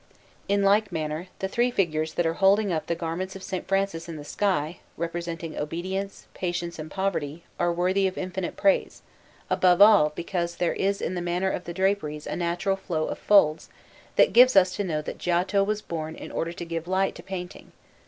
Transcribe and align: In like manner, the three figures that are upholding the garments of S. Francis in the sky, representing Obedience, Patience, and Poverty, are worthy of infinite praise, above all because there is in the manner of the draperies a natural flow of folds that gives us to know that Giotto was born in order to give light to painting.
In 0.47 0.63
like 0.63 0.91
manner, 0.91 1.27
the 1.37 1.47
three 1.47 1.69
figures 1.69 2.15
that 2.15 2.25
are 2.25 2.31
upholding 2.31 2.69
the 2.87 2.95
garments 2.95 3.35
of 3.35 3.43
S. 3.43 3.61
Francis 3.67 4.09
in 4.09 4.15
the 4.15 4.23
sky, 4.23 4.79
representing 4.97 5.55
Obedience, 5.55 6.25
Patience, 6.33 6.79
and 6.79 6.89
Poverty, 6.89 7.43
are 7.59 7.71
worthy 7.71 8.07
of 8.07 8.17
infinite 8.17 8.57
praise, 8.57 9.03
above 9.47 9.79
all 9.79 10.09
because 10.15 10.55
there 10.55 10.73
is 10.73 11.03
in 11.03 11.13
the 11.13 11.21
manner 11.21 11.51
of 11.51 11.65
the 11.65 11.73
draperies 11.75 12.25
a 12.25 12.35
natural 12.35 12.77
flow 12.77 13.09
of 13.09 13.19
folds 13.19 13.69
that 14.15 14.33
gives 14.33 14.55
us 14.55 14.75
to 14.75 14.83
know 14.83 15.03
that 15.03 15.19
Giotto 15.19 15.63
was 15.63 15.83
born 15.83 16.15
in 16.15 16.31
order 16.31 16.51
to 16.51 16.65
give 16.65 16.87
light 16.87 17.13
to 17.13 17.21
painting. 17.21 17.71